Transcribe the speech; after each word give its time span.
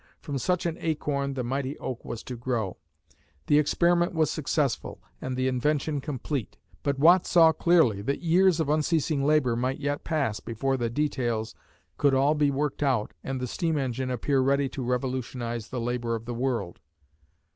From 0.19 0.39
such 0.39 0.65
an 0.65 0.77
acorn 0.79 1.35
the 1.35 1.43
mighty 1.43 1.77
oak 1.77 2.03
was 2.03 2.23
to 2.23 2.35
grow. 2.35 2.77
The 3.45 3.59
experiment 3.59 4.15
was 4.15 4.31
successful 4.31 4.99
and 5.21 5.37
the 5.37 5.47
invention 5.47 6.01
complete, 6.01 6.57
but 6.81 6.97
Watt 6.97 7.27
saw 7.27 7.51
clearly 7.51 8.01
that 8.01 8.23
years 8.23 8.59
of 8.59 8.67
unceasing 8.67 9.23
labor 9.23 9.55
might 9.55 9.77
yet 9.79 10.03
pass 10.03 10.39
before 10.39 10.75
the 10.75 10.89
details 10.89 11.53
could 11.99 12.15
all 12.15 12.33
be 12.33 12.49
worked 12.49 12.81
out 12.81 13.13
and 13.23 13.39
the 13.39 13.45
steam 13.45 13.77
engine 13.77 14.09
appear 14.09 14.39
ready 14.41 14.67
to 14.69 14.81
revolutionise 14.83 15.67
the 15.67 15.79
labor 15.79 16.15
of 16.15 16.25
the 16.25 16.33
world. 16.33 16.79